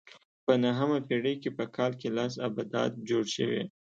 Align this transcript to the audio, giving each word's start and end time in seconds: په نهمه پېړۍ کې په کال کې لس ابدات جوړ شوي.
په 0.45 0.53
نهمه 0.63 0.99
پېړۍ 1.07 1.35
کې 1.41 1.49
په 1.57 1.65
کال 1.75 1.91
کې 1.99 2.09
لس 2.17 2.33
ابدات 2.47 2.91
جوړ 3.09 3.23
شوي. 3.35 3.63